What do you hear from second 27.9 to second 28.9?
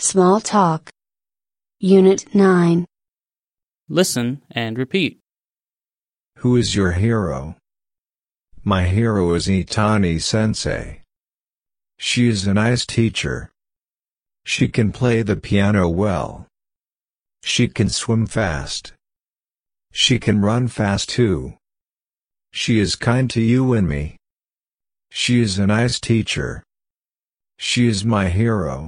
my hero.